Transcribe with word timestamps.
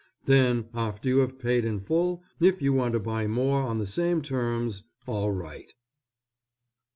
Then 0.25 0.67
after 0.73 1.07
you 1.09 1.19
have 1.19 1.37
paid 1.37 1.63
in 1.63 1.79
full, 1.79 2.23
if 2.39 2.59
you 2.59 2.73
want 2.73 2.93
to 2.93 2.99
buy 2.99 3.27
more 3.27 3.61
on 3.61 3.77
the 3.77 3.85
same 3.85 4.23
terms 4.23 4.81
all 5.05 5.29
right. 5.29 5.71